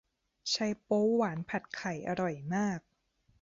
[0.49, 2.79] ไชโป๊วหวานผัดไข่อร่อยมาก